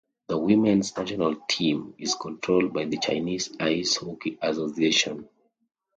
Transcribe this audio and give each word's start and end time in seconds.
The 0.29 0.39
women's 0.39 0.97
national 0.97 1.35
team 1.47 1.93
is 1.99 2.15
controlled 2.15 2.73
by 2.73 2.85
the 2.85 2.97
Chinese 2.97 3.55
Ice 3.59 3.97
Hockey 3.97 4.35
Association. 4.41 5.29